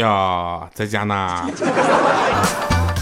[0.00, 1.46] 呀，在家呢。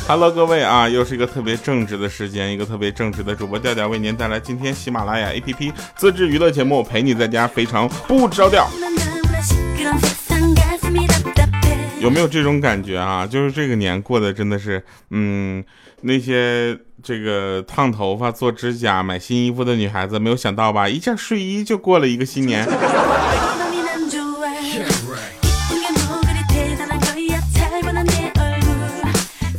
[0.09, 8.69] Hello，各位啊，又是一个特别正直的时间，一个特别正直的主播调调为您带来今天喜马拉雅 APP 自制娱乐节目，陪你在家非常不着调。
[12.01, 13.27] 有没有这种感觉啊？
[13.27, 15.63] 就是这个年过得真的是，嗯，
[16.01, 20.89] 那些这个烫头发、做指甲、买新衣服的女孩子，没有想到吧？
[20.89, 22.67] 一件睡衣就过了一个新年。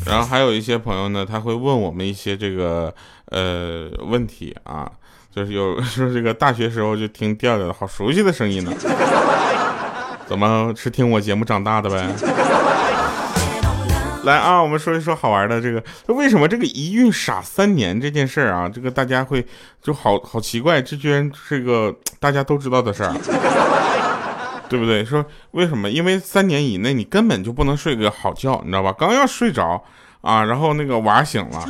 [0.10, 2.94] 然后还有一些朋友呢，他会问我们一些这个
[3.28, 4.90] 呃问题啊，
[5.34, 8.74] 就是有 说这个大学时候就听调调的好熟悉的声音呢。
[10.28, 12.08] 怎么是听我节目长大的呗？
[14.26, 15.82] 来啊，我们说一说好玩的这个，
[16.14, 19.44] 为什么这个一孕傻三年这件事儿啊，这个大家会
[19.82, 23.14] 就好好奇怪，这居然是个大家都知道的事儿，
[24.70, 25.04] 对不对？
[25.04, 25.90] 说为什么？
[25.90, 28.94] 因为三年以内你根本就不能睡个好觉，你知道吧？
[28.98, 29.84] 刚要睡着
[30.22, 31.66] 啊，然后那个娃醒了，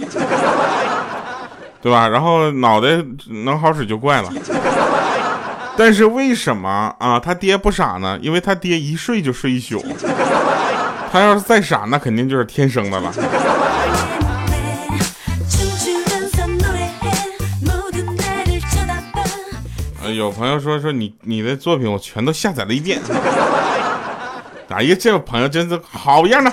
[1.82, 2.08] 对吧？
[2.10, 3.04] 然后脑袋
[3.46, 4.30] 能好使就怪了。
[5.78, 7.18] 但是为什么啊？
[7.18, 8.20] 他爹不傻呢？
[8.22, 9.82] 因为他爹一睡就睡一宿。
[11.12, 13.12] 他要是再傻，那肯定就是天生的了。
[20.12, 23.00] 有朋友说说你你的作品我全都下载了一遍。
[24.70, 26.52] 哎呀，这个朋友真是好样的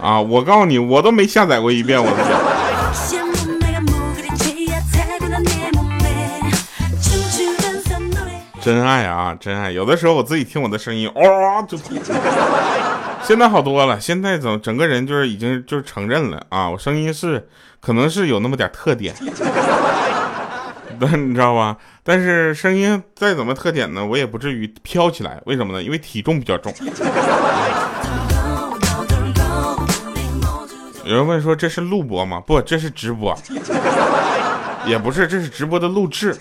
[0.00, 0.20] 啊！
[0.20, 2.16] 我告诉你，我都没下载过一遍，我的。
[8.60, 9.72] 真爱啊，真爱！
[9.72, 11.76] 有的时候我自己听我的声音，哦，就
[13.22, 13.98] 现在好多了。
[13.98, 17.48] 现在整整个人就是已经就是承认了啊，我声音是
[17.80, 19.14] 可能是有那么点特点，
[21.02, 21.76] 但 你知道吧？
[22.04, 25.42] 但是声音再怎么特点呢，我也不至于飘起来。
[25.46, 25.82] 为什么呢？
[25.82, 26.72] 因为体重比较重。
[31.04, 32.38] 有人问说这是录播吗？
[32.40, 33.36] 不，这是直播，
[34.86, 36.38] 也不是，这是直播的录制。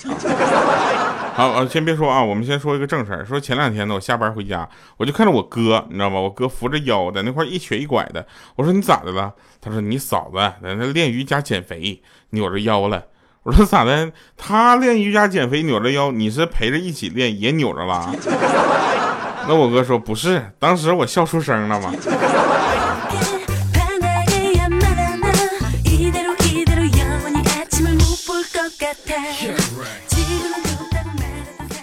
[1.34, 3.26] 好，先别说啊，我们先说一个正事儿。
[3.26, 6.20] 说前两天呢，我下班回家，我就看着我哥，你知道吗？
[6.20, 8.24] 我哥扶着腰在那块一瘸一拐的。
[8.56, 9.34] 我说你咋的了？
[9.60, 13.04] 他说你嫂子在那练瑜伽减肥，扭着腰了。
[13.44, 14.12] 我说咋的？
[14.38, 18.14] 他练瑜伽减肥扭着腰，你是陪着一起练也扭着了？
[19.50, 21.92] 那我哥说不是，当时我笑出声了嘛。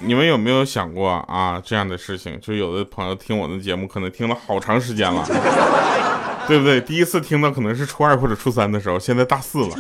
[0.01, 2.39] 你们有没有想过啊这样的事情？
[2.41, 5.27] 就有的朋友听我的节目，可能听了好长时间了，
[6.47, 6.81] 对不对？
[6.81, 9.77] 第一次听到可能是初二或者初三的时候，现在大四了。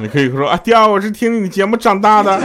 [0.00, 2.40] 你可以说啊，第二我是听你节目长大的。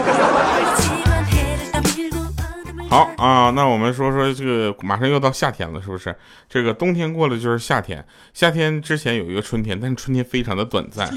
[2.90, 6.16] 好啊，那我们说说这个，马上又到夏天了，是不是？
[6.48, 11.08] 这个冬天过了就是夏天，夏天之前有一个春天，但是春天非常的短暂。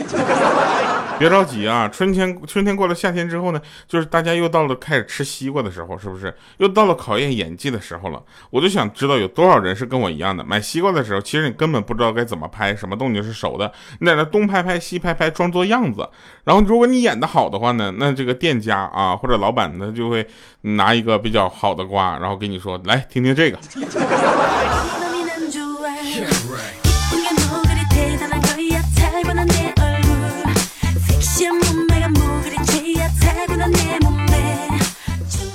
[1.22, 6.34] 别着急啊，春天春天过了，夏天之后呢，就是大家又到了开始吃西瓜的时候，是不是？
[6.56, 8.20] 又到了考验演技的时候了。
[8.50, 16.08] 我就想知道有多少人是跟我一样的，买西瓜的时候，其实你根本不知道该怎么拍，什么动静是熟的，你在那东拍拍西拍拍，装作样子。
[16.42, 20.26] 然后如果你演的好的话呢，那这个店家啊或者老板呢就会
[20.62, 23.58] 拿一个比较好的瓜，然后给你说，来听听这个。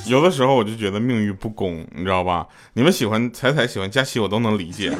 [0.08, 2.48] 有的时候我就觉得命运不公，你知道吧？
[2.74, 4.92] 你们喜欢彩彩，喜欢佳琪，我都能理解，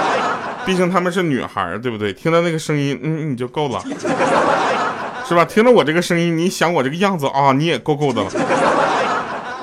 [0.66, 2.12] 毕竟他们是女孩，对不对？
[2.12, 3.82] 听到那个声音，嗯，你就够了，
[5.26, 5.44] 是吧？
[5.44, 8.30] 听到我这个声音，你想我这个样子啊，你也够够的了。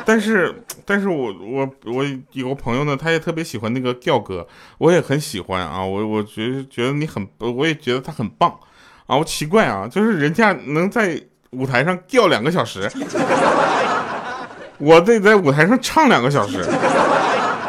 [0.06, 4.47] 但是，但是我我我有个朋友呢，他也特别喜欢那个调哥，
[4.78, 8.57] 我也很喜欢啊，我我觉得觉得你很，我也觉得他很棒
[9.07, 9.18] 啊。
[9.18, 11.19] 我奇怪啊，就是人家能在
[11.50, 12.92] 舞台上吊两个小时。
[14.77, 16.63] 我得在舞台上唱两个小时，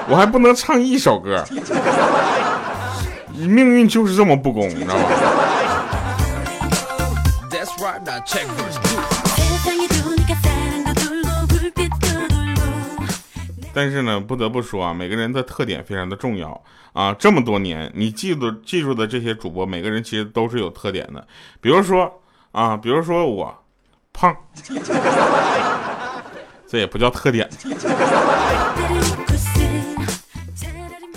[0.09, 1.43] 我还不能唱一首歌，
[3.35, 5.05] 命运就是这么不公，你知道吗？
[13.79, 16.61] 但是呢，不得不说啊，每个人的特点非常的重要
[16.93, 17.15] 啊。
[17.17, 21.25] 这么多年，你记住记住的这些主播，每个人其实都是有特点的。
[21.61, 22.21] 比如说
[22.51, 23.57] 啊，比如说我
[24.13, 24.37] 胖。
[26.67, 27.49] 这也不叫特点。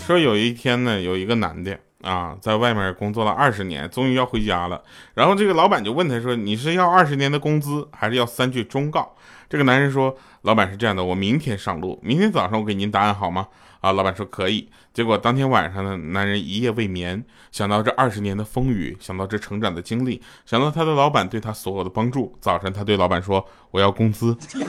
[0.06, 4.80] 说有一天呢，有一个男的啊，在外面工作了二十年，终于要回家了。
[5.16, 9.16] 然后这个老板就问他说：“你是要二十年的工资，还是要三句忠告？”
[9.52, 13.48] 这个男人说：“老板是这样的，我明天上路，明天早上我给您答案好吗？”
[13.82, 14.70] 啊，老板说可以。
[14.94, 17.22] 结果当天晚上呢，男人一夜未眠，
[17.52, 22.34] 想到这二十年的风雨，想到这成长的经历，想到他的老板对他所有的帮助。
[22.40, 24.38] 早晨，他对老板说：“我要工资。”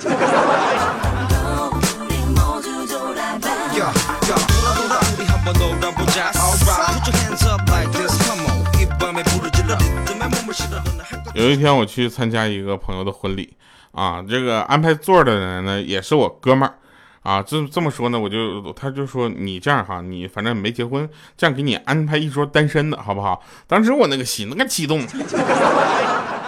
[11.35, 13.55] 有一天我去参加一个朋友的婚礼，
[13.93, 16.75] 啊，这个安排座的人呢也是我哥们儿，
[17.23, 23.43] 啊，这这么说呢，我就他就说你这样哈，你反正没结婚，这样给你安排一桌单身的好不好？
[23.67, 25.01] 当时我那个心那个激动，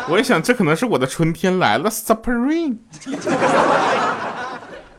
[0.08, 2.78] 我一想这可能是我的春天来了，Supreme，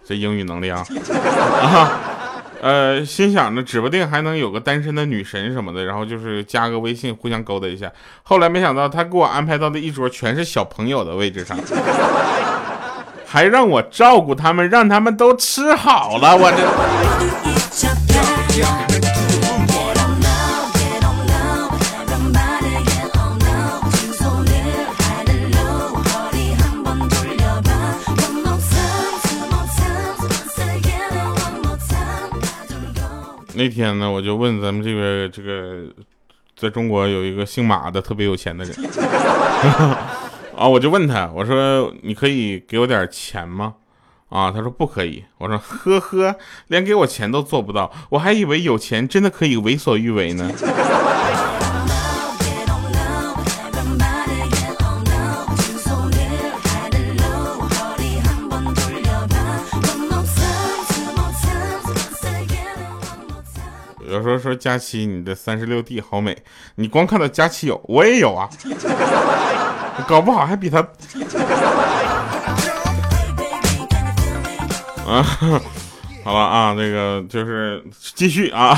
[0.06, 0.86] 这英语能力啊，
[1.62, 2.00] 啊。
[2.66, 7.92] 呃，心想着指不定还能有个单身的女神什么的，然后就是加个微信互相勾搭一下。
[8.24, 11.56] 后来没想到他给我安排到的一桌全是小朋友的位置上，
[13.28, 16.66] 还让我照顾他们，让他们都吃好了，我这。
[33.56, 35.84] 那天呢，我就问咱们这个这个，
[36.56, 38.76] 在中国有一个姓马的特别有钱的人，
[40.56, 43.76] 啊，我就问他，我说你可以给我点钱吗？
[44.30, 45.24] 啊，他说不可以。
[45.38, 46.36] 我说呵呵，
[46.68, 50.52] 连给我钱都做不到，我还以为有钱真的可以为所欲为呢。
[64.26, 66.36] 说说佳琪，你的三十六 D 好美，
[66.78, 68.50] 你光看到佳琪有，我也有啊，
[70.08, 70.80] 搞不好还比他。
[75.06, 75.22] 啊，
[76.24, 77.86] 好了啊，那个就是
[78.16, 78.76] 继续啊。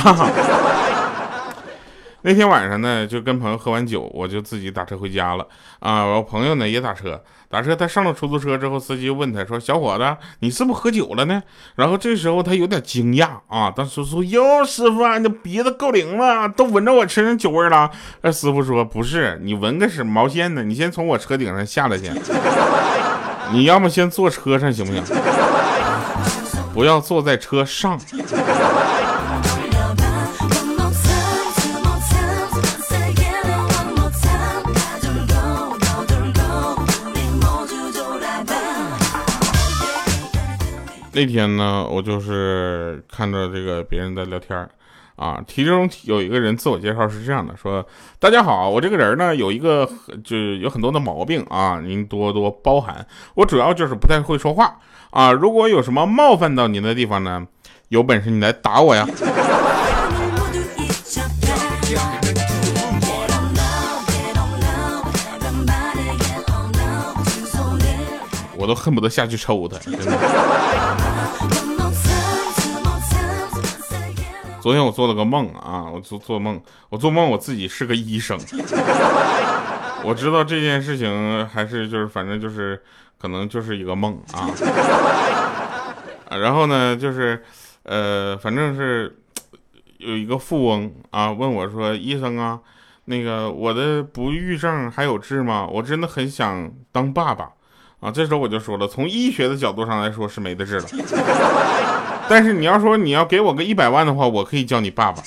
[2.27, 5.47] 那天晚上呢，就跟朋友喝完酒，我就自己打车回家了
[5.79, 6.03] 啊。
[6.03, 11.41] 我朋友呢也打车，打车他上了出租车之后，司机就问他说：“小伙子，你是不是喝酒了呢？”
[11.75, 17.89] 然后这时候他有点惊讶啊，当时说：“哟，师傅，你鼻子够灵了，都闻着我身上酒味了。”
[18.19, 20.61] 那师傅说：“不是，你闻个什么毛线呢？
[20.63, 22.13] 你先从我车顶上下来先，
[23.53, 25.01] 你要么先坐车上行不行？
[26.73, 27.97] 不要坐在车上。”
[41.17, 44.69] 那天呢，我就是看着这个别人在聊天
[45.15, 47.83] 啊，其中有一个人自我介绍是这样的，说
[48.21, 49.89] ：“大家好，我这个人呢有一个
[50.23, 53.03] 就有很多的毛病啊，您多多包涵。
[53.33, 54.77] 我主要就是不太会说话
[55.09, 57.47] 啊，如果有什么冒犯到您的地方呢，
[57.89, 59.07] 有本事你来打我呀！”
[68.59, 69.77] 我都恨不得下去抽他。
[69.79, 71.06] 真的
[74.67, 78.37] 昨天我做了个梦啊，我做做梦，我做梦我自己是个医生。
[80.03, 82.83] 我知道这件事情还是就是反正就是
[83.17, 84.51] 可能就是一个梦啊。
[86.37, 87.41] 然后呢，就是
[87.83, 89.17] 呃，反正是
[89.99, 92.59] 有一个富翁啊问我说：“医生啊，
[93.05, 95.65] 那个我的不育症还有治吗？
[95.65, 97.51] 我真的很想当爸爸
[98.01, 100.87] 啊。”这时候我就说了，从医学的角度上来说是没得治了。
[102.29, 105.23] 但是你要说你要给我个一百万的话，我可以叫你爸爸。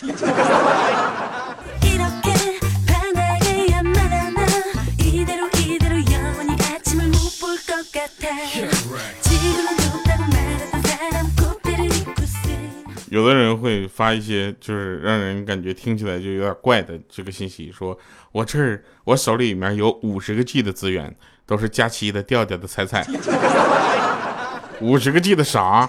[13.09, 17.99] 有的人会发一些就是让人感觉听起来就有点怪的这个信息，说
[18.31, 21.13] 我这儿我手里面有五十个 G 的资源，
[21.45, 23.05] 都是假期的、调调的、彩彩。
[24.81, 25.89] 五十个 G 的啥？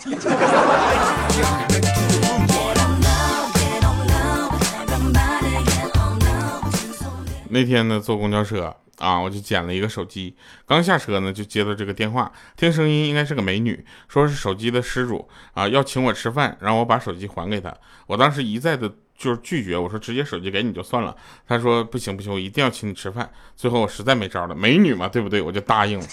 [7.50, 10.36] 那天呢，坐公交车啊，我就捡了一个手机。
[10.66, 17.74] 刚下车呢，就接到这个电话，听声音应该是个美女，说是手机的失主啊，要请我吃饭，让我把手机还给她。
[18.08, 21.16] 我当时一再的就是拒绝，我说直接手机给你就算了。
[21.48, 23.30] 他说不行不行，我一定要请你吃饭。
[23.56, 25.42] 最后我实在没招了，美女嘛，对不对？
[25.42, 26.06] 我就答应了。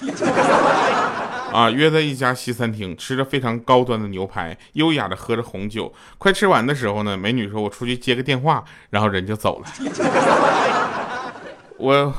[1.53, 5.93] 啊，约在一家西餐厅，吃着非常高端的牛排，优雅的喝着红酒。
[6.19, 9.67] 快吃完的时候呢，美女说：“我出去接个电话。”然后人就走了。
[11.79, 12.15] 我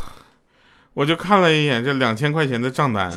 [0.93, 3.11] 我就看了一眼这两千块钱的账单。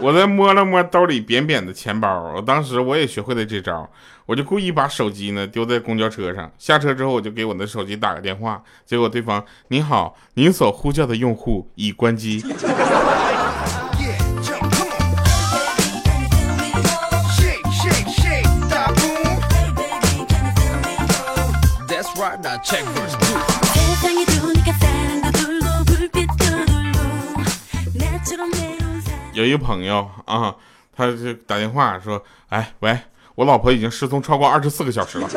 [0.00, 3.90] 我再摸了摸兜里扁扁的钱包，我当时我也学会了这招，
[4.26, 12.40] 我就故意把手机呢丢在公交车上，下车之后我就给我的手机打个电话，结果对方您好，您所呼叫的用户已关机。
[29.32, 30.54] 有一个朋友啊，
[30.96, 32.98] 他就打电话说：“哎，喂，
[33.36, 35.28] 我老婆已经失踪超过二十四个小时了。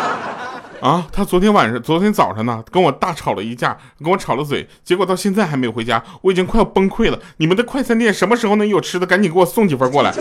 [0.82, 7.18] 啊，他昨天晚上、昨天早上呢，跟我大吵了一架，跟我吵了嘴，结果到现在还没有回家，我已经快要崩溃了。
[7.38, 9.06] 你们的快餐店什么时候能有吃的？
[9.06, 10.12] 赶紧给我送几份过来。”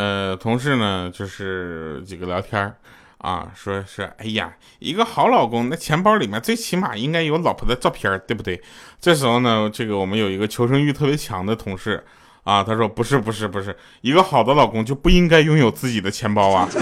[0.00, 2.74] 呃同事呢，就是几个聊天
[3.18, 8.62] 啊，说是哎呀，一个好老公，那钱包里面最起码应该有老婆的照片，对不对？
[8.98, 12.02] 这时候呢，这个我们有一个求生欲特别强的同事
[12.44, 16.66] 啊，他说不是不是不是，一个好的老公就不应该拥有自己的钱包啊。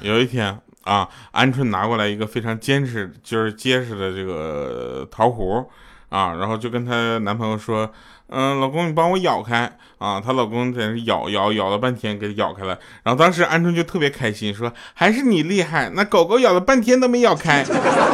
[0.00, 0.56] 有一天。
[0.86, 5.66] 啊，鹌鹑拿过来一个非常坚实，就是结实的这个桃核，
[6.08, 7.90] 啊，然后就跟她男朋友说，
[8.28, 17.64] 嗯，老公你帮我咬开，啊，她老公在那咬咬咬了半天，给咬开了，然后当时鹌鹑就特别开心，说还是你厉害，那狗狗咬了半天都没咬开，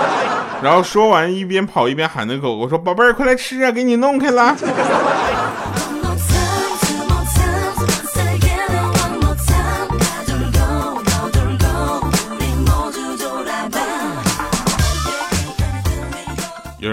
[0.64, 4.56] 然后说完一边跑一边喊那狗狗说，宝贝儿快来吃啊，给你弄开了。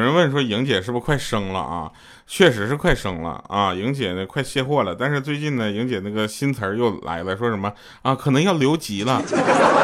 [0.09, 1.91] 人问说莹姐是不是快生了啊？
[2.25, 3.73] 确实是快生了啊！
[3.73, 8.13] 莹姐呢快卸货了，但是最近呢，莹姐那个新词儿又来了，说什么啊？
[8.13, 9.21] 可能要留级了，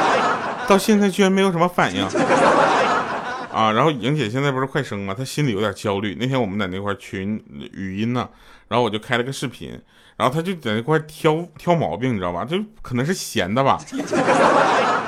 [0.68, 2.04] 到现在居然没有什么反应
[3.52, 3.72] 啊！
[3.72, 5.16] 然后莹姐现在不是快生吗？
[5.18, 6.16] 她心里有点焦虑。
[6.20, 8.30] 那天我们在那块群语音呢，
[8.68, 9.80] 然后我就开了个视频。
[10.18, 12.46] 然后她就在那块挑挑毛病，你知道吧？
[12.46, 13.78] 就可能是闲的吧。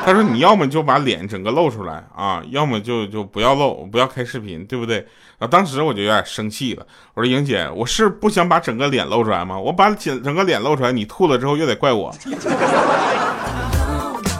[0.07, 5.05] 他说：“你要么就把脸整个露出来啊，要么就就不要露，不要开视频，对不对？”
[5.37, 6.87] 啊，当时我就有点生气了。
[7.13, 9.59] 我说：“莹姐，我是不想把整个脸露出来吗？
[9.59, 12.09] 我把整整个脸露出来，你吐了之后又得怪我。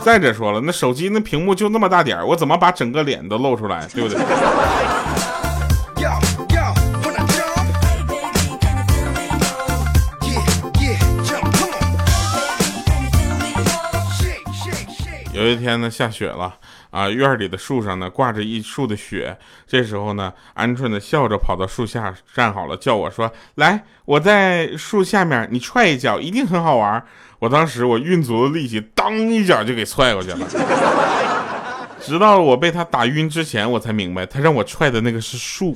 [0.02, 4.18] 再者说了，那手机那屏幕就那么大点我怎么把整个脸都露出来，对不对？”
[15.48, 16.54] 有一天呢，下雪了
[16.92, 19.38] 啊，院里的树上呢挂着一树的雪。
[19.66, 27.02] 这时候呢，鹌鹑呢笑着跑到树下站好了，叫我说：“来，我在树下面，你踹一脚，一定很好玩。”
[27.40, 30.40] 我当时我运足了力气，当一脚就给踹过去了。
[32.02, 35.74] 直到我被他打晕之前，我才明白，他让我踹的那个是树。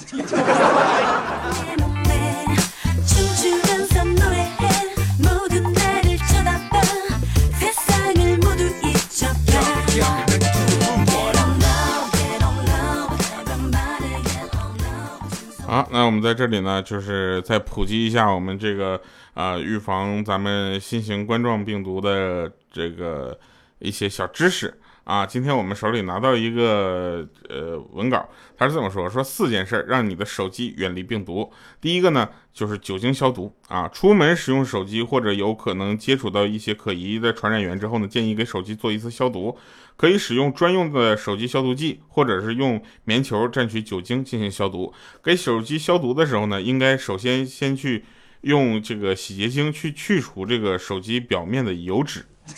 [15.72, 19.01] 好，那我们在这里呢，就是再普及一下我们这个
[19.34, 23.40] 啊，预防咱们新型冠状病毒的这个
[23.80, 25.25] 一些小知识啊。
[25.25, 31.50] 今天我们手里拿到一个呃文稿，他是这么说：说四件事让你的手机远离病毒。
[31.80, 33.88] 第一个呢，就是酒精消毒啊。
[33.88, 39.58] 出门使用手机或者有可能接触到一些可疑的传染源之后呢，建议给手机做一次消毒。
[39.96, 44.92] 可以使用专用的手机消毒剂，或者是用棉球蘸取酒精进行消毒。
[45.24, 48.04] 给手机消毒的时候呢，应该首先先去
[48.42, 52.26] 用这个洗洁精去去除这个手机表面的油脂。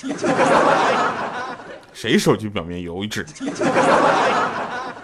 [1.92, 3.26] 谁手机表面油脂？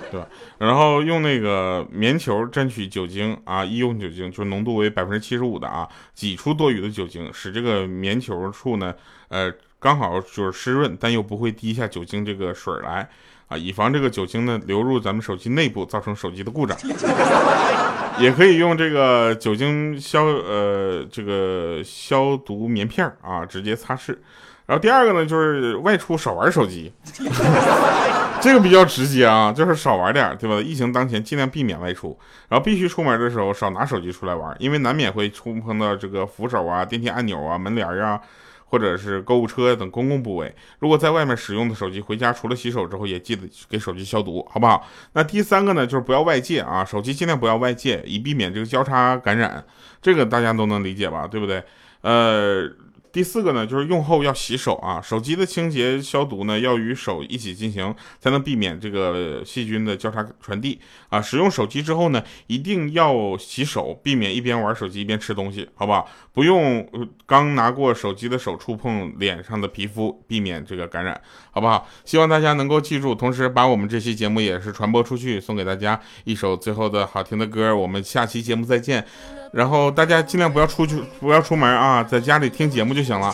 [0.09, 0.27] 对吧？
[0.57, 8.95] 然后用那个棉球蘸取酒精啊，医用酒精，就是浓度为百分之七十五的啊，挤出多余的酒精，使这个棉球处呢，
[9.27, 9.53] 呃。
[9.79, 13.07] 刚好就是湿润，但又不会滴下酒精这个水来
[13.47, 16.77] 啊，以防这个酒精呢流入咱们手机内部，造成手机的故障。
[18.19, 24.17] 也可以用这个酒精消呃这个消毒棉片儿啊，直接擦拭。
[24.65, 26.91] 然后第二个呢，就是外出少玩手机，
[28.39, 30.61] 这个比较直接啊，就是少玩点，对吧？
[30.61, 32.15] 疫情当前，尽量避免外出，
[32.49, 38.21] 然后必须出门的时候少拿手机出来玩，因为难免会触碰到这个扶手啊、电梯按钮啊、门帘儿啊，
[38.69, 40.55] 或者是购物车等公共部位。
[40.79, 44.87] 如果在外面使用的手机，回家除了洗手之后，也记得给手机消毒，好不好？
[45.13, 49.63] 那第三个呢，就是不要外借啊，手机尽量不要外借，以避免这个交叉感染，
[50.01, 51.27] 这个大家都能理解吧？
[51.27, 51.63] 对不对？
[52.01, 52.71] 呃。
[53.11, 61.21] 第四个呢，就是用后要洗手啊，手机的清洁消毒呢要与手一起进行，才能避免这个细菌的交叉传递啊。
[61.21, 66.07] 使用手机之后呢，一定要洗手，避免一边玩手机一边吃东西，好不好？
[66.33, 66.87] 不用
[67.25, 71.19] 刚拿过手机的手触碰脸上的皮肤，避免这个感染，
[71.51, 71.87] 好不好？
[72.05, 77.75] 希望大家能够记住，同时把我们这期节目也是传播出去，送给大家一首最后的好听的歌。
[77.75, 79.05] 我们下期节目再见。
[79.51, 83.33] 然后大家尽量不要出去，不要出门啊，在家里听节目就行了，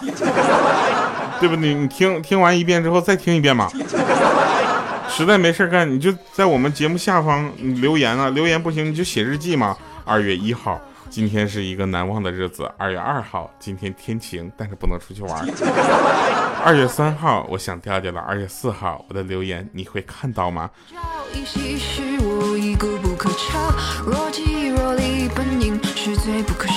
[1.39, 1.55] 对不？
[1.55, 3.69] 你你听听完一遍之后再听一遍嘛。
[5.09, 7.49] 实在没事干，你就在我们节目下方
[7.81, 9.75] 留言啊，留言不行你就写日记嘛。
[10.03, 12.69] 二月一号，今天是一个难忘的日子。
[12.77, 15.45] 二月二号，今天天晴，但是不能出去玩。
[16.63, 18.19] 二月三号，我想调调了。
[18.21, 20.69] 二月四号，我的留言你会看到吗？
[24.05, 26.67] 若即若离，本应是罪不可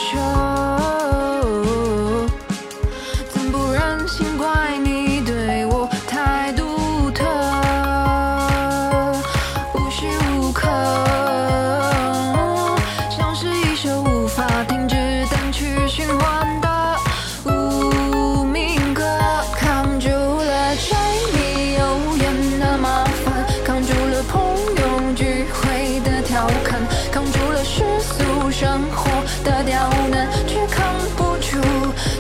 [29.44, 31.58] 的刁难却扛不住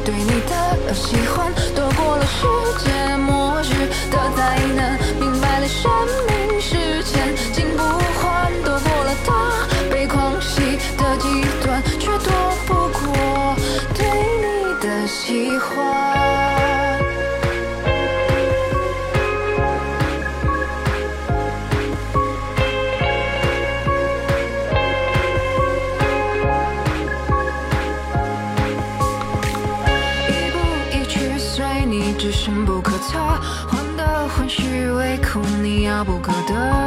[0.04, 1.52] 对你的喜欢。
[1.74, 2.46] 躲过了世
[2.84, 5.90] 界末日的灾难明白了生
[6.28, 6.37] 命
[36.04, 36.77] 不可得